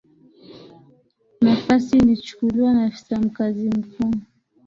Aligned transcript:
nafasi 1.41 1.97
ilichukuliwa 1.97 2.73
na 2.73 2.85
afisa 2.85 3.19
mkazi 3.19 3.69
mkuu 3.69 4.13